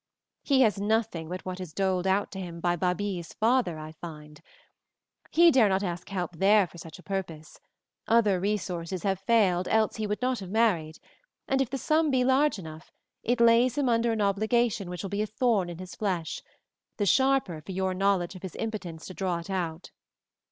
He 0.41 0.61
has 0.61 0.79
nothing 0.81 1.29
but 1.29 1.45
what 1.45 1.59
is 1.59 1.73
doled 1.73 2.07
out 2.07 2.31
to 2.31 2.39
him 2.39 2.59
by 2.59 2.75
Babie's 2.75 3.33
father, 3.33 3.77
I 3.77 3.91
find; 3.91 4.41
he 5.29 5.51
dare 5.51 5.69
not 5.69 5.83
ask 5.83 6.09
help 6.09 6.37
there 6.37 6.65
for 6.65 6.79
such 6.79 6.97
a 6.97 7.03
purpose; 7.03 7.59
other 8.07 8.39
resources 8.39 9.03
have 9.03 9.19
failed 9.19 9.67
else 9.67 9.97
he 9.97 10.07
would 10.07 10.19
not 10.19 10.39
have 10.39 10.49
married; 10.49 10.97
and 11.47 11.61
if 11.61 11.69
the 11.69 11.77
sum 11.77 12.09
be 12.09 12.23
large 12.25 12.57
enough, 12.57 12.91
it 13.21 13.39
lays 13.39 13.77
him 13.77 13.89
under 13.89 14.11
an 14.11 14.21
obligation 14.21 14.89
which 14.89 15.03
will 15.03 15.11
be 15.11 15.21
a 15.21 15.27
thorn 15.27 15.69
in 15.69 15.77
his 15.77 15.93
flesh, 15.93 16.41
the 16.97 17.05
sharper 17.05 17.61
for 17.61 17.71
your 17.71 17.93
knowledge 17.93 18.33
of 18.33 18.41
his 18.41 18.55
impotence 18.55 19.05
to 19.05 19.13
draw 19.13 19.37
it 19.37 19.51
out. 19.51 19.91